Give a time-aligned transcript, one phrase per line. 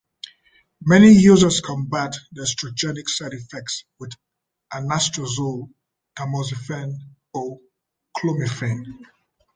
[0.83, 4.09] Many users combat the estrogenic side effects with
[4.73, 5.69] anastrozole,
[6.17, 6.95] tamoxifen
[7.35, 7.59] or
[8.17, 8.83] clomifene.